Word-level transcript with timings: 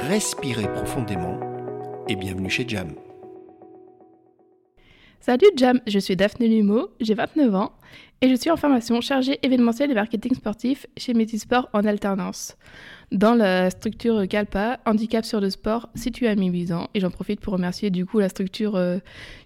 respirez 0.00 0.70
profondément 0.72 1.40
et 2.08 2.16
bienvenue 2.16 2.50
chez 2.50 2.68
Jam. 2.68 2.92
Salut 5.20 5.50
Jam, 5.56 5.80
je 5.86 5.98
suis 5.98 6.14
Daphné 6.14 6.46
Lumeau, 6.46 6.90
j'ai 7.00 7.14
29 7.14 7.54
ans 7.54 7.72
et 8.20 8.28
je 8.28 8.34
suis 8.34 8.50
en 8.50 8.56
formation 8.56 9.00
chargée 9.00 9.38
événementielle 9.42 9.90
et 9.90 9.94
marketing 9.94 10.34
sportif 10.34 10.86
chez 10.96 11.14
Métisport 11.14 11.68
en 11.72 11.84
alternance. 11.84 12.56
Dans 13.10 13.34
la 13.34 13.70
structure 13.70 14.28
Calpa, 14.28 14.78
handicap 14.86 15.24
sur 15.24 15.40
le 15.40 15.50
sport, 15.50 15.88
situé 15.94 16.28
à 16.28 16.34
Mimizan. 16.34 16.88
Et 16.94 17.00
j'en 17.00 17.10
profite 17.10 17.40
pour 17.40 17.54
remercier 17.54 17.90
du 17.90 18.06
coup 18.06 18.20
la 18.20 18.28
structure 18.28 18.76
euh, 18.76 18.98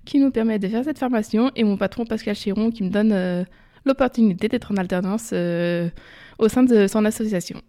qui 0.04 0.18
nous 0.18 0.30
permet 0.30 0.58
de 0.58 0.68
faire 0.68 0.84
cette 0.84 0.98
formation 0.98 1.50
et 1.56 1.64
mon 1.64 1.76
patron 1.76 2.04
Pascal 2.04 2.34
Chiron 2.34 2.70
qui 2.70 2.82
me 2.82 2.90
donne 2.90 3.12
euh, 3.12 3.44
l'opportunité 3.84 4.48
d'être 4.48 4.72
en 4.72 4.76
alternance 4.76 5.30
euh, 5.32 5.88
au 6.38 6.48
sein 6.48 6.64
de 6.64 6.86
son 6.86 7.04
association. 7.04 7.60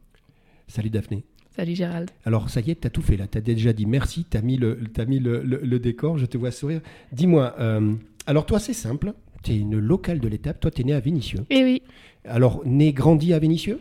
Salut 0.67 0.89
Daphné. 0.89 1.23
Salut 1.55 1.75
Gérald. 1.75 2.09
Alors 2.25 2.49
ça 2.49 2.61
y 2.61 2.71
est, 2.71 2.81
tu 2.81 2.87
as 2.87 2.89
tout 2.89 3.01
fait 3.01 3.17
là. 3.17 3.27
Tu 3.27 3.37
as 3.37 3.41
déjà 3.41 3.73
dit 3.73 3.85
merci, 3.85 4.25
tu 4.29 4.37
as 4.37 4.41
mis, 4.41 4.57
le, 4.57 4.79
as 4.97 5.05
mis 5.05 5.19
le, 5.19 5.41
le, 5.43 5.79
décor, 5.79 6.17
je 6.17 6.25
te 6.25 6.37
vois 6.37 6.51
sourire. 6.51 6.81
Dis-moi, 7.11 7.55
alors 8.25 8.45
toi 8.45 8.59
c'est 8.59 8.73
simple, 8.73 9.13
tu 9.43 9.51
es 9.51 9.57
une 9.57 9.77
locale 9.77 10.19
de 10.19 10.27
l'étape, 10.27 10.59
toi 10.59 10.71
tu 10.71 10.81
es 10.81 10.83
né 10.85 10.93
à 10.93 10.99
Vénissieux. 10.99 11.45
Eh 11.49 11.63
oui. 11.63 11.81
Alors, 12.25 12.61
né, 12.65 12.93
grandi 12.93 13.33
à 13.33 13.39
Vénissieux? 13.39 13.79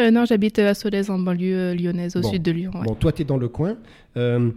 Euh, 0.00 0.10
non, 0.10 0.24
j'habite 0.24 0.58
à 0.58 0.74
Solèze, 0.74 1.10
en 1.10 1.18
banlieue 1.18 1.56
euh, 1.56 1.74
lyonnaise, 1.74 2.16
au 2.16 2.22
sud 2.22 2.42
de 2.42 2.50
Lyon. 2.50 2.72
Bon, 2.84 2.94
toi, 2.94 3.12
tu 3.12 3.22
es 3.22 3.24
dans 3.24 3.36
le 3.36 3.48
coin. 3.48 3.76
Euh, 4.16 4.50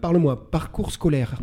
parle-moi, 0.00 0.50
parcours 0.50 0.92
scolaire. 0.92 1.34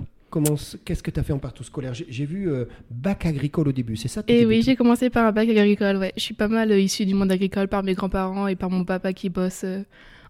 Qu'est-ce 0.85 1.01
que 1.01 1.09
tu 1.09 1.19
as 1.19 1.23
fait 1.23 1.33
en 1.33 1.39
parcours 1.39 1.65
scolaire? 1.65 1.93
J'ai 1.93 2.25
vu 2.25 2.49
bac 2.91 3.25
agricole 3.25 3.69
au 3.69 3.71
début, 3.71 3.95
c'est 3.95 4.07
ça 4.07 4.21
Et 4.27 4.41
eh 4.41 4.45
oui, 4.45 4.61
j'ai 4.61 4.75
commencé 4.75 5.09
par 5.09 5.25
un 5.25 5.31
bac 5.31 5.49
agricole, 5.49 5.97
ouais. 5.97 6.13
Je 6.15 6.21
suis 6.21 6.35
pas 6.35 6.47
mal 6.47 6.71
issu 6.71 7.05
du 7.05 7.15
monde 7.15 7.31
agricole 7.31 7.67
par 7.67 7.81
mes 7.81 7.95
grands-parents 7.95 8.47
et 8.47 8.55
par 8.55 8.69
mon 8.69 8.85
papa 8.85 9.11
qui 9.13 9.29
bosse 9.29 9.65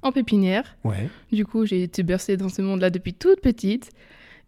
en 0.01 0.11
pépinière. 0.11 0.77
Ouais. 0.83 1.09
Du 1.31 1.45
coup, 1.45 1.65
j'ai 1.65 1.83
été 1.83 2.03
bercée 2.03 2.37
dans 2.37 2.49
ce 2.49 2.61
monde-là 2.61 2.89
depuis 2.89 3.13
toute 3.13 3.41
petite. 3.41 3.91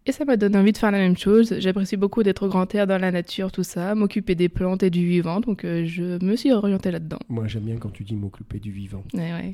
Et 0.04 0.10
ça 0.10 0.24
m'a 0.24 0.36
donné 0.36 0.58
envie 0.58 0.72
de 0.72 0.78
faire 0.78 0.90
la 0.90 0.98
même 0.98 1.16
chose. 1.16 1.54
J'apprécie 1.60 1.96
beaucoup 1.96 2.24
d'être 2.24 2.46
au 2.46 2.48
grand 2.48 2.74
air 2.74 2.88
dans 2.88 2.98
la 2.98 3.12
nature, 3.12 3.52
tout 3.52 3.62
ça, 3.62 3.94
m'occuper 3.94 4.34
des 4.34 4.48
plantes 4.48 4.82
et 4.82 4.90
du 4.90 5.06
vivant, 5.06 5.38
donc 5.38 5.64
euh, 5.64 5.84
je 5.84 6.22
me 6.24 6.34
suis 6.34 6.50
orientée 6.50 6.90
là-dedans. 6.90 7.20
Moi 7.28 7.46
j'aime 7.46 7.62
bien 7.62 7.76
quand 7.76 7.90
tu 7.90 8.02
dis 8.02 8.16
m'occuper 8.16 8.58
du 8.58 8.72
vivant. 8.72 9.04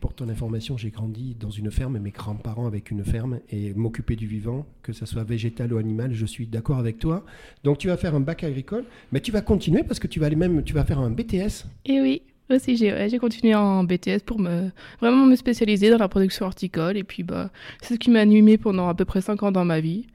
Pour 0.01 0.15
ton 0.15 0.27
information, 0.31 0.79
j'ai 0.79 0.89
grandi 0.89 1.37
dans 1.39 1.51
une 1.51 1.71
ferme, 1.71 1.99
mes 1.99 2.13
grands-parents 2.13 2.67
avec 2.67 2.91
une 2.91 3.05
ferme, 3.05 3.41
et 3.51 3.75
m'occuper 3.75 4.17
du 4.17 4.27
vivant, 4.27 4.65
que 4.83 4.95
ce 4.95 5.05
soit 5.05 5.23
végétal 5.23 5.71
ou 5.75 5.77
animal, 5.77 6.15
je 6.15 6.25
suis 6.25 6.47
d'accord 6.47 6.79
avec 6.79 6.99
toi. 6.99 7.27
Donc 7.63 7.77
tu 7.77 7.89
vas 7.89 7.99
faire 7.99 8.15
un 8.15 8.21
bac 8.21 8.43
agricole, 8.43 8.85
mais 9.13 9.21
tu 9.21 9.31
vas 9.31 9.43
continuer 9.43 9.83
parce 9.83 10.01
que 10.01 10.07
tu 10.07 10.19
vas 10.19 10.27
aller 10.27 10.37
même, 10.37 10.63
tu 10.65 10.73
vas 10.73 10.85
faire 10.85 10.99
un 10.99 11.11
BTS. 11.11 11.67
Et 11.85 12.01
oui, 12.01 12.23
aussi, 12.51 12.77
j'ai 12.77 13.19
continué 13.19 13.55
en 13.55 13.85
BTS 13.85 14.21
pour 14.25 14.39
me, 14.39 14.71
vraiment 15.01 15.27
me 15.27 15.37
spécialiser 15.37 15.91
dans 15.91 15.99
la 15.99 16.09
production 16.09 16.47
horticole. 16.47 16.97
Et 16.97 17.05
puis, 17.05 17.23
bah, 17.23 17.51
c'est 17.83 17.95
ce 17.95 17.99
qui 17.99 18.11
m'a 18.11 18.21
animé 18.21 18.59
pendant 18.59 18.89
à 18.89 18.95
peu 18.95 19.05
près 19.05 19.21
5 19.21 19.43
ans 19.43 19.53
dans 19.53 19.65
ma 19.65 19.81
vie. 19.81 20.07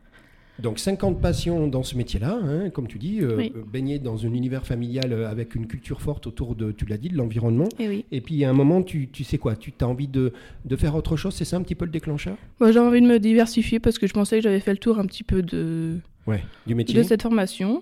Donc 0.60 0.78
50 0.78 1.20
passions 1.20 1.68
dans 1.68 1.82
ce 1.82 1.98
métier-là, 1.98 2.40
hein, 2.44 2.70
comme 2.70 2.88
tu 2.88 3.00
dis, 3.00 3.22
euh, 3.22 3.50
baigner 3.72 3.98
dans 3.98 4.24
un 4.24 4.34
univers 4.34 4.68
familial 4.68 5.12
euh, 5.12 5.28
avec 5.28 5.56
une 5.56 5.66
culture 5.66 6.00
forte 6.00 6.28
autour 6.28 6.56
de, 6.56 6.72
tu 6.72 6.86
l'as 6.86 6.98
dit, 6.98 7.10
de 7.10 7.18
l'environnement. 7.18 7.68
Et, 7.80 8.06
Et, 8.12 8.22
puis 8.22 8.46
à 8.46 8.52
un 8.52 8.54
moment, 8.54 8.84
tu, 8.84 9.10
tu 9.10 9.24
sais 9.24 9.40
quoi, 9.40 9.56
tu 9.56 9.74
as 9.82 9.88
envie 9.88 10.08
de, 10.08 10.32
de, 10.66 10.76
faire 10.76 10.96
autre 10.96 11.18
chose, 11.18 11.34
c'est 11.34 11.46
ça 11.46 11.58
un 11.58 11.64
petit 11.64 11.74
peu 11.74 11.86
le 11.86 11.92
déclencheur? 11.92 12.38
Moi 12.60 12.72
j'ai 12.72 12.80
envie 12.80 13.02
de 13.02 13.08
me 13.08 13.18
diversifier 13.18 13.80
parce 13.80 13.98
que 13.98 14.06
je 14.06 14.14
pensais 14.14 14.38
que 14.38 14.44
j'avais 14.44 14.60
fait 14.60 14.72
le 14.72 14.78
tour 14.78 15.00
un 15.00 15.08
petit 15.08 15.24
peu 15.24 15.42
de, 15.42 15.98
ouais, 16.28 16.44
du 16.68 16.76
métier. 16.76 16.96
de 16.96 17.04
cette 17.04 17.24
formation. 17.24 17.82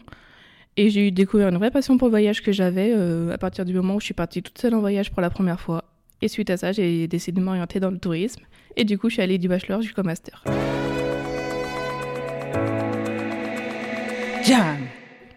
Et 0.77 0.89
j'ai 0.89 1.07
eu 1.07 1.11
découvert 1.11 1.49
une 1.49 1.57
vraie 1.57 1.71
passion 1.71 1.97
pour 1.97 2.07
le 2.07 2.11
voyage 2.11 2.41
que 2.41 2.51
j'avais 2.51 2.93
euh, 2.93 3.33
à 3.33 3.37
partir 3.37 3.65
du 3.65 3.73
moment 3.73 3.95
où 3.95 3.99
je 3.99 4.05
suis 4.05 4.13
partie 4.13 4.41
toute 4.41 4.57
seule 4.57 4.73
en 4.73 4.79
voyage 4.79 5.11
pour 5.11 5.21
la 5.21 5.29
première 5.29 5.59
fois. 5.59 5.83
Et 6.21 6.27
suite 6.27 6.49
à 6.49 6.55
ça, 6.55 6.71
j'ai 6.71 7.07
décidé 7.07 7.41
de 7.41 7.45
m'orienter 7.45 7.79
dans 7.79 7.91
le 7.91 7.97
tourisme. 7.97 8.41
Et 8.77 8.85
du 8.85 8.97
coup, 8.97 9.09
je 9.09 9.15
suis 9.15 9.21
allée 9.21 9.37
du 9.37 9.49
bachelor 9.49 9.81
jusqu'au 9.81 10.03
master. 10.03 10.43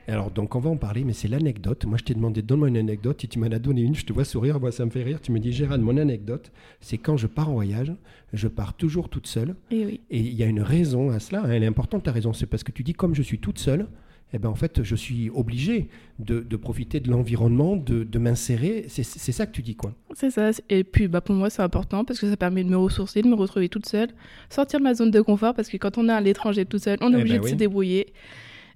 Alors, 0.07 0.31
donc, 0.31 0.55
on 0.55 0.61
va 0.61 0.71
en 0.71 0.77
parler, 0.77 1.03
mais 1.03 1.15
c'est 1.15 1.29
l'anecdote. 1.29 1.85
Moi, 1.87 1.97
je 1.99 2.05
t'ai 2.05 2.15
demandé, 2.15 2.43
donne-moi 2.43 2.69
une 2.69 2.77
anecdote, 2.77 3.25
et 3.25 3.27
tu 3.27 3.39
m'en 3.39 3.47
as 3.47 3.59
donné 3.59 3.81
une. 3.81 3.95
Je 3.95 4.05
te 4.05 4.13
vois 4.13 4.25
sourire, 4.25 4.61
moi, 4.61 4.71
ça 4.71 4.85
me 4.85 4.91
fait 4.91 5.03
rire. 5.03 5.21
Tu 5.21 5.33
me 5.33 5.41
dis, 5.41 5.51
Gérald, 5.51 5.83
mon 5.83 5.97
anecdote, 5.97 6.53
c'est 6.81 6.99
quand 6.99 7.17
je 7.17 7.27
pars 7.27 7.49
en 7.49 7.55
voyage, 7.55 7.93
je 8.35 8.47
pars 8.47 8.75
toujours 8.75 9.09
toute 9.09 9.27
seule. 9.27 9.57
Et 9.71 9.87
oui. 9.87 10.01
Et 10.11 10.21
il 10.21 10.35
y 10.35 10.43
a 10.43 10.47
une 10.47 10.61
raison 10.61 11.11
à 11.11 11.19
cela. 11.19 11.43
Hein. 11.43 11.51
elle 11.51 11.65
est 11.65 11.67
importante, 11.67 12.05
ta 12.05 12.13
raison. 12.13 12.33
C'est 12.35 12.47
parce 12.47 12.63
que 12.63 12.73
tu 12.73 12.83
dis, 12.83 12.93
comme 12.93 13.15
je 13.15 13.23
suis 13.23 13.39
toute 13.39 13.59
seule, 13.59 13.89
eh 14.33 14.39
ben, 14.39 14.49
en 14.49 14.55
fait, 14.55 14.83
je 14.83 14.97
suis 14.97 15.31
obligé 15.31 15.89
de, 16.19 16.57
profiter 16.57 16.99
de 16.99 17.11
l'environnement, 17.11 17.77
de, 17.77 18.19
m'insérer. 18.19 18.87
C'est 18.89 19.05
ça 19.05 19.47
que 19.47 19.53
tu 19.53 19.63
dis, 19.63 19.77
quoi. 19.77 19.95
C'est 20.15 20.31
ça. 20.31 20.51
Et 20.69 20.83
puis, 20.83 21.07
bah, 21.07 21.21
pour 21.21 21.35
moi, 21.35 21.51
c'est 21.51 21.63
important 21.63 22.05
parce 22.05 22.19
que 22.19 22.29
ça 22.29 22.37
permet 22.37 22.65
de 22.65 22.69
me 22.69 22.77
ressourcer, 22.77 23.23
de 23.23 23.29
me 23.29 23.35
retrouver 23.35 23.69
toute 23.69 23.87
seule, 23.87 24.09
sortir 24.51 24.81
de 24.81 24.85
ma 24.85 24.95
zone 24.95 25.11
de 25.11 25.21
confort 25.21 25.55
parce 25.55 25.69
que 25.69 25.77
quand 25.77 25.99
on 25.99 26.09
est 26.09 26.13
à 26.13 26.21
l'étranger 26.21 26.65
tout 26.65 26.79
seul, 26.79 26.99
on 27.01 27.13
est 27.13 27.19
eh 27.19 27.21
obligé 27.21 27.39
ben 27.39 27.45
de 27.45 27.49
se 27.51 27.55
débrouiller. 27.55 28.13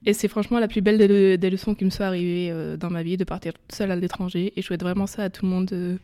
Et 0.07 0.13
c'est 0.13 0.29
franchement 0.29 0.61
la 0.61 0.69
plus 0.69 0.81
belle 0.81 0.99
des, 0.99 1.51
leçons 1.51 1.75
qui 1.75 1.85
me 1.85 1.91
sont 1.91 2.05
arrivées 2.05 2.51
euh, 2.51 2.77
dans 2.77 2.91
ma 2.91 3.03
vie, 3.03 3.17
de 3.17 3.25
partir 3.25 3.53
toute 3.53 3.73
seule 3.73 3.91
à 3.91 3.97
l'étranger. 3.97 4.53
Et 4.57 4.63
je 4.63 4.67
souhaite 4.67 4.83
vraiment 4.83 5.07
ça 5.07 5.25
à 5.25 5.31
tout 5.31 5.45
le 5.45 5.51
monde 5.51 5.71
euh, 5.73 5.97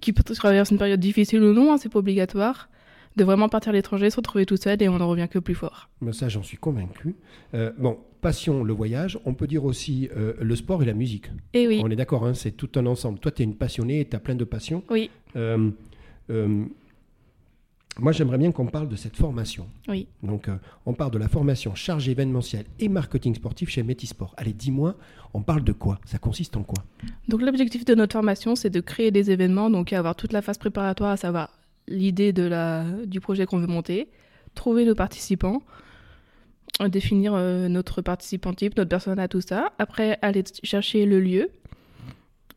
qui 0.00 0.12
peut 0.12 0.22
traverser 0.22 0.72
une 0.72 0.78
période 0.78 1.00
difficile 1.00 1.42
ou 1.42 1.52
non, 1.52 1.72
hein, 1.72 1.76
c'est 1.78 1.90
pas 1.90 1.98
obligatoire, 1.98 2.68
de 3.18 3.24
vraiment 3.24 3.48
partir 3.48 3.70
à 3.70 3.72
l'étranger, 3.72 4.08
se 4.08 4.16
retrouver 4.16 4.46
toute 4.46 4.62
seule 4.62 4.82
et 4.82 4.88
on 4.88 4.98
n'en 4.98 5.08
revient 5.08 5.28
que 5.30 5.38
plus 5.38 5.54
fort. 5.54 5.90
Mais 6.00 6.12
ça, 6.12 6.28
j'en 6.28 6.42
suis 6.42 6.56
convaincu. 6.56 7.16
Euh, 7.54 7.72
bon, 7.76 7.98
passion, 8.20 8.64
le 8.64 8.72
voyage, 8.72 9.18
on 9.26 9.34
peut 9.34 9.46
dire 9.46 9.64
aussi 9.64 10.08
le 10.40 10.56
sport 10.56 10.82
et 10.82 10.86
la 10.86 10.94
musique. 10.94 11.26
Et 11.52 11.62
eh 11.62 11.68
oui. 11.68 11.80
On 11.84 11.90
est 11.90 11.96
d'accord, 11.96 12.24
hein, 12.24 12.34
c'est 12.34 12.52
tout 12.52 12.70
un 12.76 12.86
ensemble. 12.86 13.18
Toi, 13.18 13.30
tu 13.30 13.42
es 13.42 13.44
une 13.44 13.54
passionnée 13.54 14.00
et 14.00 14.08
tu 14.08 14.16
as 14.16 14.20
plein 14.20 14.34
de 14.34 14.44
passions. 14.44 14.82
Oui. 14.90 15.10
Moi, 18.00 18.12
j'aimerais 18.12 18.38
bien 18.38 18.52
qu'on 18.52 18.66
parle 18.66 18.88
de 18.88 18.94
cette 18.94 19.16
formation. 19.16 19.66
Oui. 19.88 20.06
Donc, 20.22 20.48
euh, 20.48 20.56
on 20.86 20.94
parle 20.94 21.10
de 21.10 21.18
la 21.18 21.26
formation 21.26 21.74
charge 21.74 22.08
événementielle 22.08 22.66
et 22.78 22.88
marketing 22.88 23.34
sportif 23.34 23.70
chez 23.70 23.82
Métisport. 23.82 24.34
Allez, 24.36 24.52
dis-moi, 24.52 24.94
on 25.34 25.42
parle 25.42 25.64
de 25.64 25.72
quoi? 25.72 25.98
Ça 26.04 26.18
consiste 26.18 26.56
en 26.56 26.62
quoi? 26.62 26.84
Donc, 27.26 27.42
l'objectif 27.42 27.84
de 27.84 27.96
notre 27.96 28.12
formation, 28.12 28.54
c'est 28.54 28.70
de 28.70 28.80
créer 28.80 29.10
des 29.10 29.32
événements, 29.32 29.68
donc 29.68 29.92
avoir 29.92 30.14
toute 30.14 30.32
la 30.32 30.42
phase 30.42 30.58
préparatoire, 30.58 31.10
à 31.10 31.16
savoir 31.16 31.50
l'idée 31.88 32.32
de 32.32 32.42
la, 32.44 32.84
du 33.06 33.20
projet 33.20 33.46
qu'on 33.46 33.58
veut 33.58 33.66
monter, 33.66 34.08
trouver 34.54 34.84
nos 34.84 34.94
participants, 34.94 35.62
définir 36.86 37.34
euh, 37.34 37.68
notre 37.68 38.02
participant 38.02 38.52
type, 38.52 38.76
notre 38.76 38.88
persona, 38.88 39.26
tout 39.26 39.40
ça. 39.40 39.72
Après, 39.78 40.18
aller 40.22 40.44
chercher 40.62 41.06
le 41.06 41.18
lieu, 41.18 41.50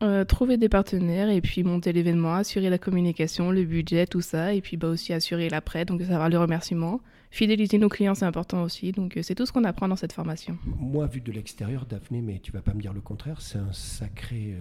euh, 0.02 0.24
trouver 0.24 0.56
des 0.56 0.68
partenaires 0.68 1.28
et 1.28 1.40
puis 1.40 1.64
monter 1.64 1.92
l'événement, 1.92 2.34
assurer 2.34 2.70
la 2.70 2.78
communication, 2.78 3.50
le 3.50 3.64
budget, 3.64 4.06
tout 4.06 4.20
ça, 4.20 4.54
et 4.54 4.60
puis 4.60 4.76
bah, 4.76 4.88
aussi 4.88 5.12
assurer 5.12 5.48
l'après, 5.48 5.84
donc 5.84 6.02
savoir 6.02 6.28
le 6.28 6.38
remerciement. 6.38 7.00
Fidéliser 7.30 7.78
nos 7.78 7.88
clients, 7.88 8.14
c'est 8.14 8.26
important 8.26 8.62
aussi, 8.62 8.92
donc 8.92 9.16
euh, 9.16 9.22
c'est 9.22 9.34
tout 9.34 9.46
ce 9.46 9.52
qu'on 9.52 9.64
apprend 9.64 9.88
dans 9.88 9.96
cette 9.96 10.12
formation. 10.12 10.58
Moi, 10.64 11.06
vu 11.06 11.20
de 11.20 11.32
l'extérieur, 11.32 11.86
Daphné, 11.86 12.20
mais 12.20 12.38
tu 12.40 12.52
vas 12.52 12.62
pas 12.62 12.74
me 12.74 12.80
dire 12.80 12.92
le 12.92 13.00
contraire, 13.00 13.40
c'est 13.40 13.58
un 13.58 13.72
sacré, 13.72 14.54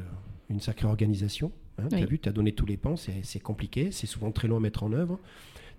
une 0.49 0.61
sacrée 0.61 0.87
organisation. 0.87 1.51
Hein, 1.77 1.87
tu 1.89 1.95
as 1.95 2.05
vu, 2.05 2.19
tu 2.19 2.29
as 2.29 2.31
donné 2.31 2.51
tous 2.51 2.65
les 2.65 2.77
pans, 2.77 2.95
c'est 2.95 3.39
compliqué, 3.39 3.91
c'est 3.91 4.07
souvent 4.07 4.31
très 4.31 4.47
long 4.47 4.57
à 4.57 4.59
mettre 4.59 4.83
en 4.83 4.93
œuvre. 4.93 5.19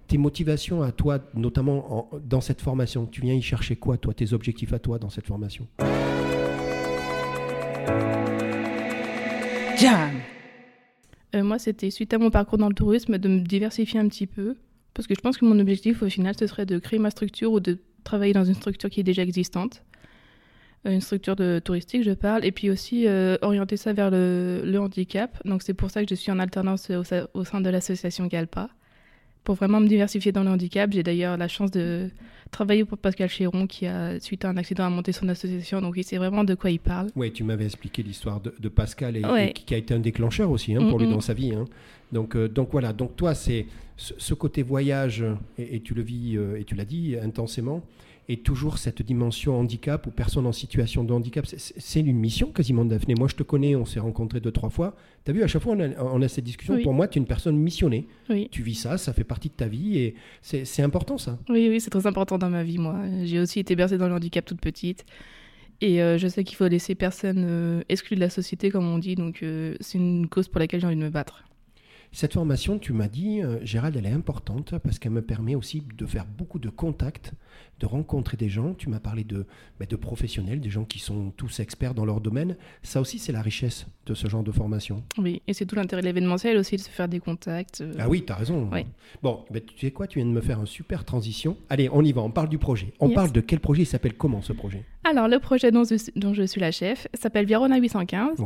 Tes 0.08 0.18
motivations 0.18 0.82
à 0.82 0.92
toi, 0.92 1.20
notamment 1.34 2.10
dans 2.24 2.40
cette 2.40 2.60
formation, 2.60 3.06
tu 3.06 3.20
viens 3.20 3.34
y 3.34 3.42
chercher 3.42 3.76
quoi, 3.76 3.96
toi, 3.96 4.12
tes 4.12 4.32
objectifs 4.32 4.72
à 4.72 4.78
toi 4.78 4.98
dans 4.98 5.10
cette 5.10 5.26
formation? 5.26 5.66
Euh, 11.34 11.42
moi, 11.42 11.58
c'était 11.58 11.90
suite 11.90 12.12
à 12.12 12.18
mon 12.18 12.30
parcours 12.30 12.58
dans 12.58 12.68
le 12.68 12.74
tourisme 12.74 13.18
de 13.18 13.28
me 13.28 13.40
diversifier 13.40 13.98
un 13.98 14.08
petit 14.08 14.26
peu. 14.26 14.56
Parce 14.94 15.06
que 15.08 15.14
je 15.14 15.20
pense 15.20 15.38
que 15.38 15.44
mon 15.44 15.58
objectif 15.58 16.02
au 16.02 16.08
final, 16.08 16.34
ce 16.38 16.46
serait 16.46 16.66
de 16.66 16.78
créer 16.78 16.98
ma 16.98 17.10
structure 17.10 17.52
ou 17.52 17.60
de 17.60 17.78
travailler 18.04 18.34
dans 18.34 18.44
une 18.44 18.54
structure 18.54 18.90
qui 18.90 19.00
est 19.00 19.04
déjà 19.04 19.22
existante. 19.22 19.82
Euh, 20.87 20.90
une 20.90 21.00
structure 21.00 21.37
de 21.37 21.61
touristique, 21.61 22.02
je 22.02 22.11
parle. 22.11 22.44
Et 22.44 22.52
puis 22.52 22.70
aussi 22.70 23.06
euh, 23.06 23.37
orienter 23.43 23.76
ça 23.76 23.93
vers 23.93 24.11
le, 24.11 24.76
handicap. 24.79 25.37
Donc 25.44 25.62
c'est 25.62 25.75
pour 25.75 25.90
ça 25.90 26.02
que 26.02 26.11
je 26.11 26.14
suis 26.14 26.32
en 26.32 26.38
alternance 26.38 26.90
au, 26.90 27.44
sein 27.44 27.61
de 27.61 27.70
l'association 27.70 28.26
Galpa. 28.26 28.69
pour 29.44 29.55
vraiment 29.55 29.81
me 29.81 29.88
diversifier 29.88 30.32
dans 30.32 30.43
le 30.43 30.50
handicap. 30.50 30.90
J'ai 30.93 31.02
d'ailleurs 31.02 31.37
la 31.37 31.49
chance 31.49 31.70
de 31.70 32.11
travailler 32.50 32.84
pour 32.84 32.99
Pascal 32.99 33.29
Chéron 33.29 33.67
qui 33.67 33.87
a, 33.87 34.20
suite 34.20 34.44
à 34.44 34.50
un 34.50 34.56
accident, 34.56 34.84
a 34.84 34.90
monté 34.90 35.12
son 35.12 35.29
association. 35.29 35.81
Donc 35.81 35.94
il 35.96 36.05
sait 36.05 36.19
vraiment 36.19 36.44
de 36.44 36.55
quoi 36.55 36.70
il 36.70 36.81
parle. 36.81 37.11
Oui, 37.14 37.32
tu 37.32 37.44
m'avais 37.44 37.64
expliqué 37.64 38.02
l'histoire 38.02 38.40
de, 38.40 38.69
Pascal 38.69 39.17
et, 39.17 39.52
qui 39.52 39.75
a 39.75 39.76
été 39.76 39.94
un 39.94 40.00
déclencheur 40.00 40.50
aussi 40.50 40.75
hein, 40.75 40.88
pour 40.88 40.99
lui 40.99 41.08
dans 41.08 41.20
sa 41.20 41.35
vie. 41.35 41.55
Hein. 41.55 41.67
Donc, 42.12 42.37
euh, 42.37 42.49
donc 42.49 42.69
voilà, 42.73 42.93
donc 42.93 43.17
toi, 43.17 43.35
c'est 43.35 43.67
ce, 43.96 44.35
côté 44.35 44.62
voyage, 44.62 45.25
et, 45.58 45.81
tu 45.81 45.94
le 45.94 46.02
vis, 46.02 46.37
euh, 46.37 46.58
et 46.58 46.64
tu 46.64 46.75
l'as 46.75 46.85
dit 46.85 47.17
intensément, 47.20 47.82
et 48.28 48.38
toujours 48.38 48.78
cette 48.78 49.02
dimension 49.02 49.58
handicap 49.58 50.06
ou 50.06 50.10
personne 50.10 50.46
en 50.46 50.52
situation 50.52 51.04
de 51.04 51.12
handicap. 51.12 51.46
C'est 51.46 52.00
une 52.00 52.16
mission 52.16 52.52
quasiment, 52.52 52.84
Daphné. 52.84 53.14
Moi, 53.14 53.28
je 53.28 53.34
te 53.34 53.42
connais, 53.42 53.74
on 53.74 53.84
s'est 53.84 54.00
rencontrés 54.00 54.40
deux, 54.40 54.52
trois 54.52 54.70
fois. 54.70 54.94
Tu 55.24 55.30
as 55.30 55.34
vu, 55.34 55.42
à 55.42 55.46
chaque 55.46 55.62
fois, 55.62 55.76
on 55.76 56.22
a, 56.22 56.28
cette 56.28 56.44
discussion. 56.44 56.80
Pour 56.82 56.94
moi, 56.94 57.08
tu 57.08 57.19
es 57.19 57.20
une 57.20 57.26
personne 57.26 57.56
missionnée. 57.56 58.06
Tu 58.50 58.62
vis 58.62 58.76
ça, 58.76 58.98
ça 58.98 59.12
fait 59.12 59.24
partie 59.24 59.48
de 59.48 59.54
ta 59.54 59.66
vie 59.66 59.98
et 59.98 60.14
c'est 60.40 60.82
important, 60.82 61.19
ça. 61.19 61.38
Oui, 61.48 61.69
oui, 61.69 61.80
c'est 61.80 61.90
très 61.90 62.06
important 62.06 62.38
dans 62.38 62.50
ma 62.50 62.64
vie, 62.64 62.78
moi. 62.78 62.96
J'ai 63.24 63.40
aussi 63.40 63.60
été 63.60 63.76
bercée 63.76 63.98
dans 63.98 64.08
le 64.08 64.14
handicap 64.14 64.44
toute 64.44 64.60
petite. 64.60 65.04
Et 65.82 66.00
euh, 66.00 66.16
je 66.16 66.28
sais 66.28 66.44
qu'il 66.44 66.56
faut 66.56 66.68
laisser 66.68 66.94
personne 66.94 67.44
euh, 67.44 67.82
exclu 67.88 68.14
de 68.14 68.20
la 68.20 68.30
société, 68.30 68.70
comme 68.70 68.86
on 68.86 68.98
dit. 68.98 69.16
Donc, 69.16 69.42
euh, 69.42 69.75
c'est 69.80 69.98
une 69.98 70.28
cause 70.28 70.46
pour 70.46 70.60
laquelle 70.60 70.80
j'ai 70.80 70.86
envie 70.86 70.96
de 70.96 71.02
me 71.02 71.10
battre. 71.10 71.44
Cette 72.14 72.35
formation, 72.35 72.79
tu 72.79 72.93
m'as 72.93 73.09
dit, 73.09 73.41
euh, 73.41 73.59
Gérald, 73.64 73.97
elle 73.97 74.05
est 74.05 74.12
importante 74.12 74.75
parce 74.79 74.99
qu'elle 74.99 75.12
me 75.12 75.23
permet 75.23 75.55
aussi 75.55 75.82
de 75.97 76.05
faire 76.05 76.26
beaucoup 76.26 76.59
de 76.59 76.69
contacts, 76.69 77.32
de 77.81 77.87
rencontrer 77.87 78.37
des 78.37 78.50
gens. 78.50 78.75
Tu 78.75 78.91
m'as 78.91 79.00
parlé 79.00 79.25
de, 79.25 79.47
bah, 79.81 79.87
de 79.87 79.97
professionnels, 79.97 80.61
des 80.61 80.69
gens 80.69 80.85
qui 80.85 80.99
sont 80.99 81.32
tous 81.38 81.61
experts 81.61 81.94
dans 81.94 82.05
leur 82.05 82.20
domaine. 82.20 82.56
Ça 82.82 83.00
aussi, 83.00 83.19
c'est 83.19 83.32
la 83.32 83.41
richesse 83.41 83.87
de 84.05 84.12
ce 84.12 84.29
genre 84.29 84.43
de 84.43 84.53
formation. 84.53 85.03
Oui, 85.17 85.41
et 85.49 85.55
c'est 85.55 85.64
tout 85.64 85.75
l'intérêt 85.75 86.03
de 86.03 86.06
l'événementiel 86.06 86.59
aussi, 86.59 86.76
de 86.76 86.82
se 86.82 86.91
faire 86.91 87.09
des 87.09 87.19
contacts. 87.19 87.81
Euh. 87.81 87.94
Ah 87.99 88.11
oui, 88.11 88.23
tu 88.26 88.31
as 88.31 88.37
raison. 88.37 88.69
Bon, 89.23 89.44
bah, 89.50 89.61
tu 89.61 89.79
sais 89.79 89.91
quoi, 89.91 90.06
tu 90.06 90.19
viens 90.19 90.29
de 90.29 90.32
me 90.35 90.43
faire 90.43 90.61
une 90.61 90.67
super 90.67 91.06
transition. 91.06 91.56
Allez, 91.70 91.88
on 91.91 92.05
y 92.05 92.12
va, 92.12 92.20
on 92.20 92.31
parle 92.31 92.50
du 92.50 92.59
projet. 92.59 92.93
On 93.00 93.09
parle 93.09 93.32
de 93.32 93.41
quel 93.41 93.61
projet 93.61 93.82
Il 93.82 93.87
s'appelle 93.87 94.14
comment 94.14 94.43
ce 94.43 94.53
projet? 94.53 94.85
Alors, 95.05 95.29
le 95.29 95.38
projet 95.38 95.70
dont 95.70 95.85
je, 95.85 95.97
dont 96.14 96.35
je 96.35 96.43
suis 96.43 96.61
la 96.61 96.73
chef 96.73 97.09
s'appelle 97.14 97.47
Virona 97.47 97.79
815. 97.79 98.37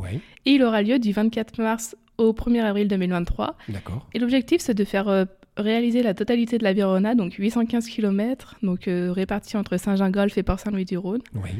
Et 0.45 0.53
il 0.53 0.63
aura 0.63 0.83
lieu 0.83 1.01
du 1.01 1.11
24 1.11 1.61
mars 1.61 1.97
au 2.19 2.33
1er 2.33 2.63
avril 2.63 2.89
2023. 2.89 3.57
D'accord. 3.69 4.07
Et 4.15 4.19
l'objectif, 4.19 4.61
c'est 4.61 4.75
de 4.75 4.85
faire 4.85 5.09
euh, 5.09 5.25
réaliser 5.57 6.03
la 6.03 6.15
totalité 6.15 6.59
de 6.59 6.65
la 6.65 6.73
Virona, 6.73 7.15
donc 7.15 7.35
815 7.35 7.89
km, 7.89 8.57
donc 8.63 8.89
euh, 8.89 9.13
répartis 9.13 9.57
entre 9.57 9.77
Saint-Jean-Golf 9.77 10.37
et 10.39 10.43
Port-Saint-Louis-du-Rhône. 10.43 11.23
Oui. 11.35 11.51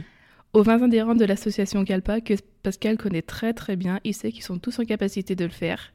Aux 0.53 0.63
20 0.63 0.83
adhérents 0.83 1.15
de 1.15 1.25
l'association 1.25 1.85
Calpa, 1.85 2.21
que 2.21 2.35
Pascal 2.63 2.97
connaît 2.97 3.23
très 3.23 3.53
très 3.53 3.77
bien, 3.77 4.01
il 4.05 4.15
sait 4.15 4.33
qu'ils 4.33 4.43
sont 4.43 4.59
tous 4.59 4.79
en 4.79 4.85
capacité 4.85 5.35
de 5.35 5.45
le 5.45 5.51
faire. 5.51 5.93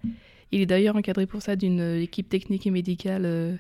Il 0.52 0.62
est 0.62 0.66
d'ailleurs 0.66 0.96
encadré 0.96 1.26
pour 1.26 1.42
ça 1.42 1.56
d'une 1.56 1.80
euh, 1.80 2.02
équipe 2.02 2.30
technique 2.30 2.68
et 2.68 2.72
médicale 2.72 3.60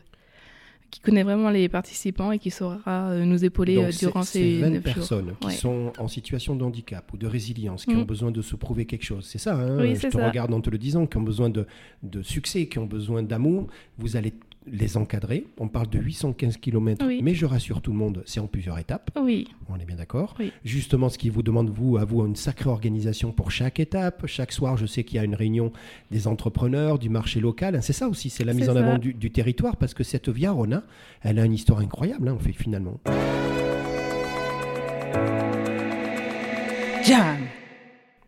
qui 0.91 0.99
connaît 0.99 1.23
vraiment 1.23 1.49
les 1.49 1.69
participants 1.69 2.31
et 2.31 2.37
qui 2.37 2.51
saura 2.51 3.09
euh, 3.11 3.25
nous 3.25 3.43
épauler 3.43 3.77
euh, 3.77 3.91
durant 3.97 4.23
ces 4.23 4.59
20 4.59 4.81
personnes 4.81 5.33
qui 5.39 5.51
sont 5.51 5.93
en 5.97 6.07
situation 6.07 6.55
de 6.55 6.63
handicap 6.63 7.11
ou 7.13 7.17
de 7.17 7.25
résilience, 7.25 7.85
qui 7.85 7.95
ont 7.95 8.01
mm. 8.01 8.05
besoin 8.05 8.31
de 8.31 8.41
se 8.41 8.55
prouver 8.55 8.85
quelque 8.85 9.05
chose. 9.05 9.25
C'est 9.25 9.37
ça, 9.37 9.55
hein 9.55 9.77
oui, 9.79 9.95
je 9.95 10.09
te 10.09 10.17
regarde 10.17 10.53
en 10.53 10.61
te 10.61 10.69
le 10.69 10.77
disant, 10.77 11.07
qui 11.07 11.17
ont 11.17 11.23
besoin 11.23 11.49
de, 11.49 11.65
de 12.03 12.21
succès, 12.21 12.67
qui 12.67 12.77
ont 12.77 12.85
besoin 12.85 13.23
d'amour. 13.23 13.67
Vous 13.97 14.17
allez 14.17 14.33
les 14.67 14.97
encadrer. 14.97 15.45
On 15.59 15.67
parle 15.67 15.89
de 15.89 15.99
815 15.99 16.57
km, 16.57 17.05
mais 17.21 17.33
je 17.33 17.45
rassure 17.45 17.81
tout 17.81 17.91
le 17.91 17.97
monde, 17.97 18.23
c'est 18.25 18.39
en 18.39 18.47
plusieurs 18.47 18.77
étapes. 18.79 19.11
Oui. 19.19 19.47
On 19.69 19.79
est 19.79 19.85
bien 19.85 19.95
d'accord. 19.95 20.35
Justement, 20.63 21.09
ce 21.09 21.17
qui 21.17 21.29
vous 21.29 21.43
demande, 21.43 21.69
vous, 21.69 21.97
à 21.97 22.05
vous, 22.05 22.25
une 22.25 22.35
sacrée 22.35 22.69
organisation 22.69 23.31
pour 23.31 23.51
chaque 23.51 23.79
étape. 23.79 24.25
Chaque 24.27 24.51
soir, 24.51 24.77
je 24.77 24.85
sais 24.85 25.03
qu'il 25.03 25.17
y 25.17 25.19
a 25.19 25.23
une 25.23 25.35
réunion 25.35 25.71
des 26.11 26.27
entrepreneurs, 26.27 26.99
du 26.99 27.09
marché 27.09 27.39
local. 27.39 27.79
C'est 27.81 27.93
ça 27.93 28.07
aussi, 28.07 28.29
c'est 28.29 28.43
la 28.43 28.53
mise 28.53 28.69
en 28.69 28.75
avant 28.75 28.97
du, 28.97 29.31
territoire, 29.31 29.77
parce 29.77 29.93
que 29.93 30.03
cette 30.03 30.29
Via 30.29 30.51
Rona, 30.51 30.83
elle 31.21 31.39
a 31.39 31.45
une 31.45 31.53
histoire 31.53 31.79
incroyable, 31.79 32.27
hein, 32.27 32.33
en 32.33 32.39
fait, 32.39 32.53
finalement. 32.53 32.99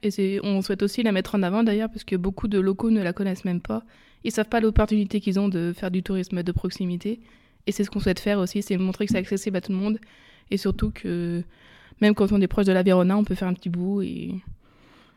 Et 0.04 0.40
on 0.44 0.62
souhaite 0.62 0.84
aussi 0.84 1.04
la 1.04 1.12
mettre 1.12 1.36
en 1.36 1.44
avant 1.44 1.64
d'ailleurs 1.64 1.90
parce 1.90 2.04
que 2.04 2.16
beaucoup 2.16 2.48
de 2.48 2.60
locaux 2.60 2.92
ne 2.92 3.02
la 3.02 3.14
connaissent 3.14 3.46
même 3.46 3.62
pas. 3.62 3.84
Ils 4.24 4.32
savent 4.32 4.50
pas 4.50 4.60
l'opportunité 4.60 5.20
qu'ils 5.20 5.40
ont 5.40 5.50
de 5.50 5.74
faire 5.76 5.92
du 5.92 6.04
tourisme 6.04 6.44
de 6.44 6.52
proximité. 6.52 7.20
Et 7.68 7.72
c'est 7.72 7.84
ce 7.84 7.90
qu'on 7.90 8.00
souhaite 8.00 8.20
faire 8.20 8.40
aussi, 8.40 8.62
c'est 8.62 8.78
montrer 8.78 9.06
que 9.06 9.12
c'est 9.12 9.18
accessible 9.18 9.58
à 9.58 9.62
tout 9.62 9.72
le 9.72 9.78
monde. 9.78 10.00
Et 10.52 10.58
surtout 10.58 10.92
que 10.92 11.44
même 12.02 12.16
quand 12.16 12.32
on 12.32 12.42
est 12.42 12.48
proche 12.48 12.66
de 12.66 12.74
la 12.74 12.84
Vérona, 12.84 13.18
on 13.18 13.24
peut 13.24 13.36
faire 13.36 13.48
un 13.48 13.54
petit 13.54 13.70
bout 13.70 14.02
et, 14.02 14.36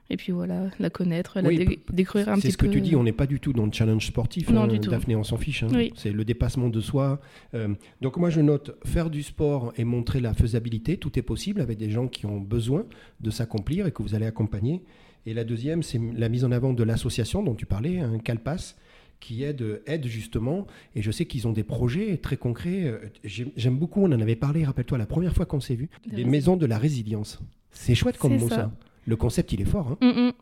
et 0.09 0.17
puis 0.17 0.33
voilà, 0.33 0.71
la 0.79 0.91
connaître, 0.91 1.41
la 1.41 1.51
découvrir 1.93 2.29
un 2.29 2.35
petit 2.35 2.43
peu. 2.43 2.49
C'est 2.49 2.51
ce 2.53 2.57
que 2.57 2.67
tu 2.67 2.81
dis, 2.81 2.95
on 2.95 3.03
n'est 3.03 3.13
pas 3.13 3.27
du 3.27 3.41
tout 3.41 3.53
dans 3.53 3.67
le 3.67 3.73
challenge 3.73 4.07
sportif. 4.07 4.51
Non, 4.51 4.63
hein, 4.63 4.69
du 4.69 4.79
tout. 4.79 4.91
Daphné, 4.91 5.17
on 5.17 5.25
s'en 5.25 5.37
fiche. 5.37 5.65
Hein. 5.65 5.89
C'est 5.97 6.13
le 6.13 6.25
dépassement 6.25 6.69
de 6.69 6.81
soi. 6.81 7.21
Euh, 7.55 7.75
donc 8.01 8.17
moi, 8.17 8.31
je 8.31 8.41
note 8.41 8.77
faire 8.85 9.11
du 9.11 9.23
sport 9.23 9.73
et 9.77 9.85
montrer 9.85 10.21
la 10.21 10.33
faisabilité. 10.33 10.97
Tout 10.97 11.19
est 11.19 11.23
possible 11.23 11.61
avec 11.61 11.79
des 11.79 11.91
gens 11.91 12.07
qui 12.07 12.25
ont 12.27 12.41
besoin 12.41 12.87
de 13.21 13.31
s'accomplir 13.31 13.87
et 13.87 13.91
que 13.91 14.03
vous 14.03 14.15
allez 14.15 14.27
accompagner. 14.27 14.83
Et 15.27 15.35
la 15.35 15.43
deuxième, 15.43 15.83
c'est 15.83 16.01
la 16.15 16.29
mise 16.29 16.45
en 16.45 16.53
avant 16.53 16.73
de 16.73 16.85
l'association 16.85 17.43
dont 17.43 17.55
tu 17.55 17.67
parlais, 17.67 17.99
hein, 17.99 18.19
Calpas 18.23 18.77
qui 19.19 19.43
aide, 19.43 19.81
aide 19.87 20.07
justement, 20.07 20.67
et 20.95 21.01
je 21.01 21.11
sais 21.11 21.25
qu'ils 21.25 21.49
ont 21.49 21.53
des 21.53 21.65
projets 21.65 22.19
très 22.19 22.37
concrets. 22.37 22.85
Euh, 22.85 22.99
j'aime 23.25 23.79
beaucoup, 23.79 24.03
on 24.03 24.13
en 24.13 24.21
avait 24.21 24.37
parlé, 24.37 24.63
rappelle-toi, 24.63 24.99
la 24.99 25.07
première 25.07 25.35
fois 25.35 25.47
qu'on 25.47 25.59
s'est 25.59 25.75
vu, 25.75 25.89
des 26.07 26.27
maisons 26.27 26.57
de 26.57 26.67
la 26.67 26.77
résilience. 26.79 27.41
C'est 27.71 27.95
chouette 27.95 28.19
comme 28.19 28.37
mot 28.37 28.49
ça. 28.49 28.71
Le 29.07 29.17
concept, 29.17 29.53
il 29.53 29.61
est 29.61 29.67
fort. 29.67 29.97
Hein. 30.01 30.07
Mm, 30.07 30.27
mm. 30.29 30.33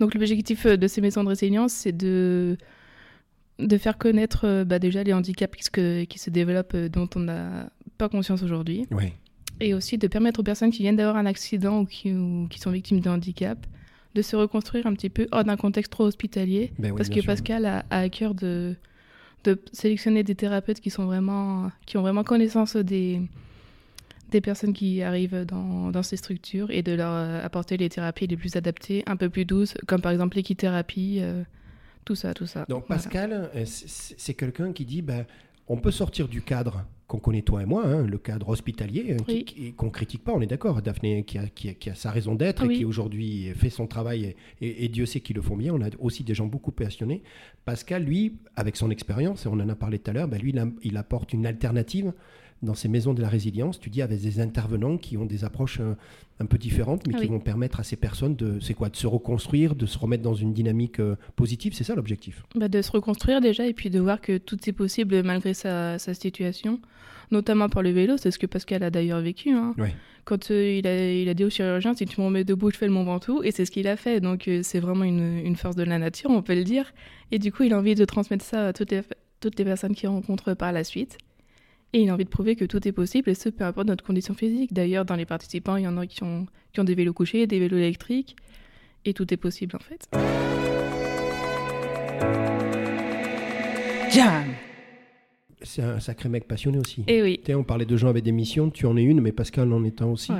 Donc 0.00 0.14
l'objectif 0.14 0.66
euh, 0.66 0.76
de 0.76 0.86
ces 0.86 1.00
maisons 1.00 1.24
de 1.24 1.28
résilience, 1.28 1.72
c'est 1.72 1.96
de, 1.96 2.56
de 3.58 3.78
faire 3.78 3.98
connaître 3.98 4.46
euh, 4.46 4.64
bah, 4.64 4.78
déjà 4.78 5.02
les 5.02 5.12
handicaps 5.12 5.56
qui 5.56 5.64
se, 5.64 6.04
qui 6.04 6.18
se 6.18 6.30
développent 6.30 6.76
dont 6.76 7.08
on 7.16 7.20
n'a 7.20 7.70
pas 7.98 8.08
conscience 8.08 8.42
aujourd'hui. 8.42 8.86
Et 9.60 9.74
aussi 9.74 9.98
de 9.98 10.06
permettre 10.06 10.40
aux 10.40 10.44
personnes 10.44 10.70
qui 10.70 10.82
viennent 10.82 10.96
d'avoir 10.96 11.16
un 11.16 11.26
accident 11.26 11.80
ou 11.80 11.84
qui, 11.84 12.12
ou 12.12 12.46
qui 12.48 12.60
sont 12.60 12.70
victimes 12.70 13.00
de 13.00 13.10
handicap 13.10 13.58
de 14.14 14.22
se 14.22 14.36
reconstruire 14.36 14.86
un 14.86 14.94
petit 14.94 15.10
peu 15.10 15.26
hors 15.32 15.44
d'un 15.44 15.56
contexte 15.56 15.92
trop 15.92 16.04
hospitalier. 16.04 16.72
Ben 16.78 16.94
parce 16.94 17.08
que 17.08 17.24
Pascal 17.24 17.66
a, 17.66 17.84
à 17.90 18.08
cœur 18.08 18.34
de, 18.34 18.74
de 19.44 19.60
sélectionner 19.72 20.22
des 20.22 20.34
thérapeutes 20.34 20.80
qui, 20.80 20.90
sont 20.90 21.06
vraiment, 21.06 21.70
qui 21.86 21.98
ont 21.98 22.02
vraiment 22.02 22.24
connaissance 22.24 22.76
des, 22.76 23.20
des 24.30 24.40
personnes 24.40 24.72
qui 24.72 25.02
arrivent 25.02 25.44
dans, 25.44 25.90
dans, 25.90 26.02
ces 26.02 26.16
structures 26.16 26.70
et 26.70 26.82
de 26.82 26.92
leur 26.92 27.12
euh, 27.12 27.44
apporter 27.44 27.76
les 27.76 27.88
thérapies 27.88 28.26
les 28.26 28.36
plus 28.36 28.56
adaptées, 28.56 29.02
un 29.06 29.16
peu 29.16 29.28
plus 29.28 29.44
douces, 29.44 29.74
comme 29.86 30.00
par 30.00 30.12
exemple 30.12 30.36
l'équithérapie, 30.36 31.18
euh, 31.20 31.42
tout 32.04 32.14
ça, 32.14 32.34
tout 32.34 32.46
ça. 32.46 32.64
Donc 32.68 32.86
Pascal, 32.86 33.50
euh, 33.54 33.64
c'est 33.64 34.34
quelqu'un 34.34 34.72
qui 34.72 34.84
dit, 34.84 35.02
ben, 35.02 35.24
on 35.68 35.76
peut 35.76 35.90
sortir 35.90 36.28
du 36.28 36.42
cadre 36.42 36.84
qu'on 37.06 37.18
connaît 37.18 37.42
toi 37.42 37.62
et 37.62 37.64
moi, 37.64 37.86
hein, 37.86 38.06
le 38.06 38.18
cadre 38.18 38.50
hospitalier, 38.50 39.16
hein, 39.18 39.72
qu'on 39.76 39.86
ne 39.86 39.90
critique 39.90 40.22
pas, 40.22 40.32
on 40.32 40.42
est 40.42 40.46
d'accord. 40.46 40.82
Daphné 40.82 41.24
qui 41.24 41.38
a, 41.38 41.94
sa 41.94 42.10
raison 42.10 42.34
d'être 42.34 42.64
et 42.64 42.74
qui 42.74 42.84
aujourd'hui 42.84 43.50
fait 43.56 43.70
son 43.70 43.86
travail 43.86 44.36
et, 44.60 44.88
Dieu 44.88 45.06
sait 45.06 45.20
qu'ils 45.20 45.36
le 45.36 45.42
font 45.42 45.56
bien. 45.56 45.72
On 45.72 45.80
a 45.80 45.88
aussi 46.00 46.22
des 46.22 46.34
gens 46.34 46.46
beaucoup 46.46 46.70
passionnés. 46.70 47.22
Pascal, 47.64 48.04
lui, 48.04 48.36
avec 48.56 48.76
son 48.76 48.90
expérience, 48.90 49.46
et 49.46 49.48
on 49.48 49.52
en 49.52 49.68
a 49.70 49.74
parlé 49.74 49.98
tout 49.98 50.10
à 50.10 50.14
l'heure, 50.14 50.28
ben 50.28 50.38
lui, 50.38 50.54
il, 50.82 50.96
apporte 50.98 51.32
une 51.32 51.46
alternative 51.46 52.12
dans 52.62 52.74
ces 52.74 52.88
maisons 52.88 53.14
de 53.14 53.22
la 53.22 53.28
résilience, 53.28 53.78
tu 53.78 53.90
dis 53.90 54.02
avec 54.02 54.20
des 54.20 54.40
intervenants 54.40 54.96
qui 54.96 55.16
ont 55.16 55.26
des 55.26 55.44
approches 55.44 55.80
euh, 55.80 55.94
un, 56.40 56.46
peu 56.46 56.58
différentes, 56.58 57.06
mais 57.06 57.14
qui 57.14 57.26
vont 57.26 57.40
permettre 57.40 57.80
à 57.80 57.84
ces 57.84 57.96
personnes 57.96 58.36
de, 58.36 58.58
c'est 58.60 58.74
quoi, 58.74 58.88
de 58.88 58.96
se 58.96 59.06
reconstruire, 59.06 59.74
de 59.74 59.86
se 59.86 59.98
remettre 59.98 60.22
dans 60.22 60.34
une 60.34 60.52
dynamique 60.52 61.00
euh, 61.00 61.16
positive. 61.36 61.74
C'est 61.74 61.84
ça 61.84 61.94
l'objectif? 61.94 62.44
Bah 62.54 62.68
de 62.68 62.82
se 62.82 62.90
reconstruire 62.90 63.40
déjà 63.40 63.66
et 63.66 63.74
puis 63.74 63.90
de 63.90 64.00
voir 64.00 64.20
que 64.20 64.38
tout 64.38 64.58
est 64.68 64.72
possible 64.72 65.22
malgré 65.22 65.54
sa, 65.54 65.98
sa 65.98 66.14
situation 66.14 66.80
notamment 67.30 67.68
par 67.68 67.82
le 67.82 67.90
vélo, 67.90 68.16
c'est 68.16 68.30
ce 68.30 68.38
que 68.38 68.46
Pascal 68.46 68.82
a 68.82 68.90
d'ailleurs 68.90 69.20
vécu. 69.20 69.50
Hein. 69.50 69.74
Quand 70.24 70.50
euh, 70.50 70.78
il, 70.78 70.86
a, 70.86 71.12
il 71.12 71.28
a 71.28 71.34
dit 71.34 71.44
au 71.44 71.50
chirurgien, 71.50 71.94
si 71.94 72.04
tu 72.04 72.20
me 72.20 72.26
remets 72.26 72.44
debout, 72.44 72.70
je 72.70 72.76
fais 72.76 72.86
le 72.86 72.92
Mont 72.92 73.04
Ventoux, 73.04 73.42
et 73.42 73.50
c'est 73.50 73.64
ce 73.64 73.70
qu'il 73.70 73.88
a 73.88 73.96
fait. 73.96 74.20
Donc 74.20 74.48
euh, 74.48 74.60
c'est 74.62 74.80
vraiment 74.80 75.04
une, 75.04 75.38
une, 75.38 75.56
force 75.56 75.76
de 75.76 75.82
la 75.82 75.98
nature, 75.98 76.30
on 76.30 76.42
peut 76.42 76.54
le 76.54 76.64
dire. 76.64 76.92
Et 77.30 77.38
du 77.38 77.52
coup, 77.52 77.62
il 77.62 77.72
a 77.72 77.78
envie 77.78 77.94
de 77.94 78.04
transmettre 78.04 78.44
ça 78.44 78.68
à 78.68 78.72
toutes 78.72 78.90
les, 78.90 79.02
toutes 79.40 79.58
les 79.58 79.64
personnes 79.64 79.94
qu'il 79.94 80.08
rencontre 80.08 80.54
par 80.54 80.72
la 80.72 80.84
suite. 80.84 81.18
Et 81.92 82.02
il 82.02 82.10
a 82.10 82.14
envie 82.14 82.24
de 82.24 82.30
prouver 82.30 82.54
que 82.54 82.64
tout 82.66 82.86
est 82.86 82.92
possible, 82.92 83.30
et 83.30 83.34
ce, 83.34 83.48
peu 83.48 83.64
importe 83.64 83.86
notre 83.86 84.04
condition 84.04 84.34
physique. 84.34 84.74
D'ailleurs, 84.74 85.04
dans 85.04 85.16
les 85.16 85.24
participants, 85.24 85.76
il 85.76 85.84
y 85.84 85.88
en 85.88 85.96
a 85.96 86.06
qui 86.06 86.22
ont, 86.22 86.46
qui 86.72 86.80
ont 86.80 86.84
des 86.84 86.94
vélos 86.94 87.14
couchés, 87.14 87.46
des 87.46 87.58
vélos 87.58 87.78
électriques, 87.78 88.36
et 89.04 89.14
tout 89.14 89.32
est 89.32 89.38
possible 89.38 89.76
en 89.76 89.78
fait. 89.78 90.08
Jam 94.12 94.44
c'est 95.62 95.82
un 95.82 96.00
sacré 96.00 96.28
mec 96.28 96.46
passionné 96.46 96.78
aussi. 96.78 97.02
Et 97.06 97.16
eh 97.16 97.22
oui. 97.22 97.40
on 97.54 97.64
parlait 97.64 97.84
de 97.84 97.96
gens 97.96 98.08
avec 98.08 98.24
des 98.24 98.32
missions, 98.32 98.70
tu 98.70 98.86
en 98.86 98.96
es 98.96 99.02
une, 99.02 99.20
mais 99.20 99.32
Pascal 99.32 99.72
en 99.72 99.84
est 99.84 100.02
un 100.02 100.06
aussi. 100.06 100.32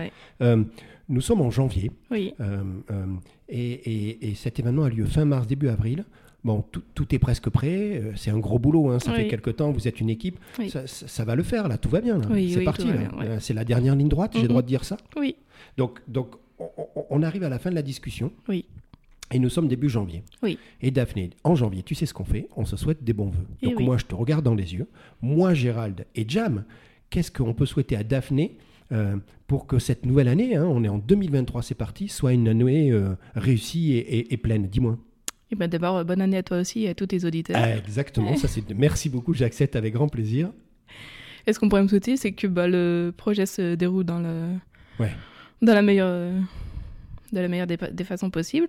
Euh, 0.43 0.63
nous 1.09 1.21
sommes 1.21 1.41
en 1.41 1.51
janvier. 1.51 1.91
Oui. 2.11 2.35
Euh, 2.41 2.63
euh, 2.91 3.07
et, 3.49 4.35
cet 4.35 4.59
événement 4.59 4.85
a 4.85 4.91
lieu 4.91 5.07
fin 5.07 5.25
mars, 5.25 5.47
début 5.47 5.69
avril. 5.69 6.05
Bon, 6.49 6.65
tout, 6.95 7.15
est 7.15 7.19
presque 7.19 7.51
prêt. 7.51 8.03
C'est 8.17 8.31
un 8.31 8.39
gros 8.39 8.59
boulot. 8.59 8.89
Hein. 8.91 8.99
Ça 9.01 9.13
fait 9.13 9.29
quelques 9.29 9.57
temps. 9.57 9.71
Vous 9.71 9.87
êtes 9.87 10.01
une 10.01 10.09
équipe. 10.09 10.39
Ça, 10.87 11.25
va 11.25 11.35
le 11.35 11.43
faire 11.43 11.69
là. 11.69 11.77
Tout 11.77 11.91
va 11.91 12.01
bien. 12.01 12.21
c'est 12.23 12.65
parti. 12.65 12.87
C'est 13.41 13.55
la 13.55 13.65
dernière 13.65 13.95
ligne 13.95 14.09
droite. 14.09 14.33
J'ai 14.35 14.43
le 14.43 14.49
droit 14.49 14.63
de 14.63 14.67
dire 14.67 14.85
ça. 14.85 14.97
Oui. 15.17 15.37
Donc, 15.77 16.01
donc 16.09 16.37
on, 16.59 16.69
on, 17.11 17.23
arrive 17.23 17.43
à 17.45 17.49
la 17.49 17.59
fin 17.59 17.71
de 17.71 17.75
la 17.75 17.83
discussion. 17.83 18.33
Oui. 18.49 18.65
Et 19.33 19.39
nous 19.39 19.51
sommes 19.51 19.69
début 19.69 19.91
janvier. 19.91 20.23
Oui. 20.43 20.59
Et 20.81 20.91
Daphné, 20.91 21.31
en 21.45 21.55
janvier, 21.55 21.83
tu 21.83 21.95
sais 21.95 22.07
ce 22.07 22.15
qu'on 22.15 22.25
fait? 22.25 22.49
On 22.57 22.65
se 22.65 22.77
souhaite 22.77 23.05
des 23.05 23.13
bons 23.13 23.29
vœux. 23.29 23.47
Eh 23.63 23.67
Donc 23.67 23.81
moi, 23.81 23.99
je 23.99 24.07
te 24.07 24.15
regarde 24.15 24.45
dans 24.45 24.55
les 24.55 24.75
yeux. 24.75 24.87
Moi, 25.21 25.53
Gérald 25.55 26.07
et 26.15 26.25
Jam, 26.27 26.65
qu'est-ce 27.11 27.31
qu'on 27.31 27.53
peut 27.53 27.67
souhaiter 27.67 27.95
à 27.97 28.03
Daphné 28.05 28.57
euh, 28.91 29.17
pour 29.47 29.67
que 29.67 29.79
cette 29.79 30.07
nouvelle 30.07 30.29
année, 30.29 30.57
hein, 30.57 30.65
on 30.67 30.83
est 30.83 30.89
en 30.89 30.97
2023, 30.99 31.63
c'est 31.63 31.75
parti, 31.75 32.09
soit 32.09 32.33
une 32.33 32.49
année 32.49 32.91
euh, 32.91 33.15
réussie 33.35 33.93
et, 33.93 34.19
et- 34.19 34.33
et 34.33 34.37
pleine? 34.39 34.67
Dis-moi. 34.67 34.97
Et 35.51 35.57
ben 35.57 35.69
d'abord, 35.69 35.97
euh, 35.97 36.05
bonne 36.05 36.21
année 36.21 36.37
à 36.37 36.43
toi 36.43 36.59
aussi 36.59 36.85
et 36.85 36.91
à 36.91 36.95
tous 36.95 37.07
tes 37.07 37.25
auditeurs. 37.25 37.57
Ah, 37.59 37.77
exactement, 37.77 38.37
ça 38.37 38.49
c'est. 38.49 38.69
Merci 38.75 39.09
beaucoup, 39.09 39.35
j'accepte 39.35 39.77
avec 39.77 39.95
grand 39.95 40.09
plaisir. 40.09 40.53
Et 41.47 41.53
ce 41.53 41.59
qu'on 41.59 41.69
pourrait 41.69 41.83
me 41.83 41.89
souhaiter, 41.89 42.17
c'est 42.17 42.33
que 42.33 42.47
bah, 42.47 42.69
le 42.69 43.13
projet 43.17 43.47
se 43.47 43.75
déroule 43.75 44.05
dans, 44.05 44.19
le... 44.19 44.51
Ouais. 45.01 45.11
dans 45.63 45.73
la 45.73 45.81
meilleure, 45.81 46.09
euh, 46.11 46.39
de 47.33 47.41
la 47.41 47.49
meilleure 47.49 47.67
des 47.67 48.05
façons 48.05 48.29
possibles. 48.29 48.69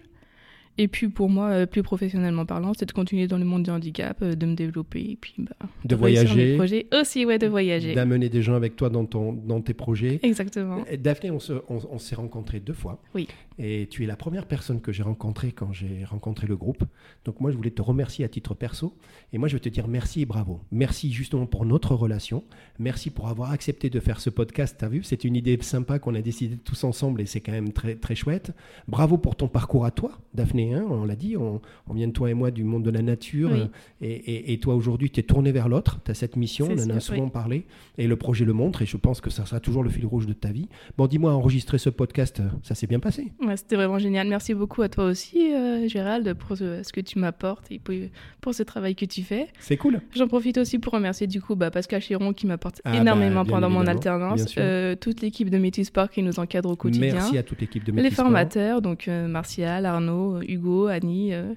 Et 0.81 0.87
puis 0.87 1.09
pour 1.09 1.29
moi, 1.29 1.49
euh, 1.49 1.65
plus 1.65 1.83
professionnellement 1.83 2.45
parlant, 2.45 2.71
c'est 2.73 2.85
de 2.85 2.93
continuer 2.93 3.27
dans 3.27 3.37
le 3.37 3.43
monde 3.43 3.63
du 3.63 3.69
handicap, 3.69 4.17
euh, 4.21 4.33
de 4.33 4.45
me 4.45 4.55
développer 4.55 5.01
et 5.01 5.17
puis 5.19 5.33
bah, 5.37 5.51
De 5.83 5.93
voyager, 5.93 6.55
projets 6.55 6.87
aussi, 6.97 7.25
ouais, 7.25 7.37
de 7.37 7.47
voyager. 7.47 7.93
d'amener 7.93 8.29
des 8.29 8.41
gens 8.41 8.53
avec 8.55 8.77
toi 8.77 8.89
dans, 8.89 9.05
ton, 9.05 9.33
dans 9.33 9.59
tes 9.59 9.73
projets. 9.73 10.21
Exactement. 10.23 10.77
Euh, 10.89 10.95
Daphné, 10.97 11.31
on, 11.31 11.39
se- 11.39 11.51
on- 11.67 11.81
on 11.91 11.99
s'est 11.99 12.15
rencontrés 12.15 12.61
deux 12.61 12.71
fois. 12.73 13.01
Oui. 13.13 13.27
Et 13.61 13.87
tu 13.91 14.05
es 14.05 14.07
la 14.07 14.15
première 14.15 14.45
personne 14.45 14.79
que 14.79 14.93
j'ai 14.93 15.03
rencontrée 15.03 15.51
quand 15.51 15.73
j'ai 15.73 16.05
rencontré 16.05 16.47
le 16.47 16.55
groupe. 16.55 16.85
Donc 17.25 17.41
moi, 17.41 17.51
je 17.51 17.57
voulais 17.57 17.71
te 17.71 17.81
remercier 17.81 18.23
à 18.23 18.29
titre 18.29 18.53
perso. 18.53 18.93
Et 19.33 19.37
moi, 19.37 19.49
je 19.49 19.55
veux 19.55 19.59
te 19.59 19.67
dire 19.67 19.89
merci 19.89 20.21
et 20.21 20.25
bravo. 20.25 20.61
Merci 20.71 21.11
justement 21.11 21.45
pour 21.45 21.65
notre 21.65 21.93
relation. 21.93 22.45
Merci 22.79 23.09
pour 23.09 23.27
avoir 23.27 23.51
accepté 23.51 23.89
de 23.89 23.99
faire 23.99 24.21
ce 24.21 24.29
podcast. 24.29 24.77
Tu 24.79 24.85
as 24.85 24.87
vu, 24.87 25.03
c'est 25.03 25.25
une 25.25 25.35
idée 25.35 25.57
sympa 25.61 25.99
qu'on 25.99 26.15
a 26.15 26.21
décidé 26.21 26.55
tous 26.55 26.85
ensemble 26.85 27.19
et 27.19 27.25
c'est 27.25 27.41
quand 27.41 27.51
même 27.51 27.73
très, 27.73 27.95
très 27.95 28.15
chouette. 28.15 28.53
Bravo 28.87 29.17
pour 29.17 29.35
ton 29.35 29.49
parcours 29.49 29.83
à 29.83 29.91
toi, 29.91 30.11
Daphné. 30.33 30.68
Hein, 30.73 30.85
on 30.89 31.05
l'a 31.05 31.15
dit, 31.15 31.35
on, 31.37 31.61
on 31.87 31.93
vient 31.93 32.07
de 32.07 32.13
toi 32.13 32.29
et 32.29 32.33
moi 32.33 32.51
du 32.51 32.63
monde 32.63 32.83
de 32.83 32.89
la 32.91 33.01
nature. 33.01 33.49
Oui. 33.51 33.59
euh, 33.61 33.65
Et, 34.01 34.11
et- 34.11 34.53
et 34.53 34.59
toi, 34.59 34.75
aujourd'hui, 34.75 35.09
tu 35.11 35.19
es 35.19 35.23
tourné 35.23 35.51
vers 35.51 35.67
l'autre. 35.69 35.99
Tu 36.05 36.11
as 36.11 36.13
cette 36.13 36.35
mission, 36.35 36.67
on 36.69 36.79
en 36.79 36.89
a 36.95 36.99
souvent 36.99 37.29
parlé. 37.29 37.65
Et 37.97 38.07
le 38.07 38.15
projet 38.15 38.45
le 38.45 38.53
montre. 38.53 38.81
Et 38.81 38.85
je 38.85 38.97
pense 38.97 39.21
que 39.21 39.29
ça 39.29 39.45
sera 39.45 39.59
toujours 39.59 39.83
le 39.83 39.89
fil 39.89 40.05
rouge 40.05 40.25
de 40.27 40.33
ta 40.33 40.51
vie. 40.51 40.67
Bon, 40.97 41.07
dis-moi, 41.07 41.33
enregistrer 41.33 41.77
ce 41.77 41.89
podcast, 41.89 42.41
ça 42.63 42.75
s'est 42.75 42.87
bien 42.87 42.99
passé? 42.99 43.31
Ouais, 43.45 43.57
C'était 43.57 43.75
vraiment 43.75 43.99
génial. 43.99 44.27
Merci 44.27 44.53
beaucoup 44.53 44.81
à 44.81 44.89
toi 44.89 45.05
aussi, 45.05 45.53
euh, 45.53 45.87
Gérald, 45.87 46.33
pour 46.35 46.55
ce, 46.57 46.81
ce 46.83 46.91
que 46.93 47.01
tu 47.01 47.19
m'apportes 47.19 47.71
et 47.71 47.79
pour, 47.79 47.93
pour 48.41 48.53
ce 48.53 48.63
travail 48.63 48.95
que 48.95 49.05
tu 49.05 49.21
fais. 49.23 49.47
C'est 49.59 49.77
cool. 49.77 50.01
J'en 50.15 50.27
profite 50.27 50.57
aussi 50.57 50.79
pour 50.79 50.93
remercier 50.93 51.27
du 51.27 51.41
coup 51.41 51.55
bah, 51.55 51.71
Pascal 51.71 52.01
Chiron 52.01 52.33
qui 52.33 52.47
m'apporte 52.47 52.81
Ah, 52.85 52.97
énormément 52.97 53.41
bah, 53.41 53.43
bien 53.43 53.53
pendant 53.53 53.69
mon 53.69 53.85
alternance, 53.87 54.45
euh, 54.57 54.95
toute 54.95 55.21
l'équipe 55.21 55.49
de 55.49 55.57
Métis 55.57 55.87
Sport 55.87 56.09
qui 56.09 56.21
nous 56.23 56.39
encadre 56.39 56.69
au 56.69 56.75
quotidien, 56.75 57.13
Merci 57.13 57.37
à 57.37 57.43
toute 57.43 57.61
l'équipe 57.61 57.83
de 57.83 57.91
les 57.91 58.01
Métis 58.01 58.13
Sport. 58.13 58.25
formateurs, 58.25 58.81
donc 58.81 59.07
euh, 59.07 59.27
Martial, 59.27 59.85
Arnaud, 59.85 60.41
Hugo, 60.41 60.58
Annie, 60.87 61.33
euh, 61.33 61.53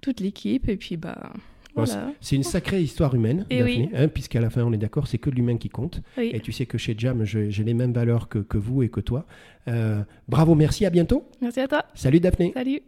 toute 0.00 0.20
l'équipe, 0.20 0.68
et 0.68 0.76
puis 0.76 0.96
bah 0.96 1.32
voilà. 1.74 2.10
C'est 2.22 2.36
une 2.36 2.42
sacrée 2.42 2.80
histoire 2.80 3.14
humaine, 3.14 3.44
Eh 3.50 3.58
Daphné, 3.58 3.76
oui. 3.76 3.88
hein, 3.94 4.08
puisqu'à 4.08 4.40
la 4.40 4.48
fin, 4.48 4.62
on 4.64 4.72
est 4.72 4.78
d'accord, 4.78 5.06
c'est 5.06 5.18
que 5.18 5.28
l'humain 5.28 5.58
qui 5.58 5.68
compte. 5.68 6.00
Oui. 6.16 6.30
Et 6.32 6.40
tu 6.40 6.50
sais 6.52 6.64
que 6.64 6.78
chez 6.78 6.94
Jam, 6.96 7.24
j'ai 7.24 7.50
les 7.64 7.74
mêmes 7.74 7.92
valeurs 7.92 8.28
que, 8.28 8.38
que 8.38 8.56
vous 8.56 8.82
et 8.82 8.88
que 8.88 9.00
toi. 9.00 9.26
Euh, 9.68 10.02
bravo, 10.26 10.54
merci, 10.54 10.86
à 10.86 10.90
bientôt. 10.90 11.28
Merci 11.42 11.60
à 11.60 11.68
toi. 11.68 11.84
Salut 11.94 12.20
Daphné. 12.20 12.52
Salut. 12.54 12.80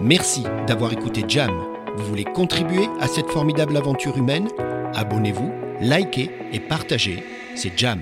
Merci 0.00 0.44
d'avoir 0.66 0.92
écouté 0.92 1.24
Jam. 1.26 1.50
Vous 1.96 2.04
voulez 2.04 2.24
contribuer 2.24 2.86
à 3.00 3.08
cette 3.08 3.26
formidable 3.28 3.76
aventure 3.76 4.16
humaine? 4.16 4.48
Abonnez-vous, 4.94 5.50
likez 5.80 6.30
et 6.52 6.60
partagez. 6.60 7.22
C'est 7.56 7.76
Jam 7.76 8.00